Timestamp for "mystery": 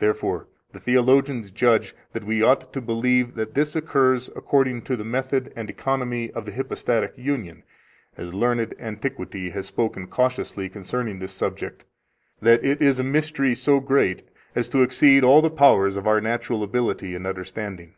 13.04-13.54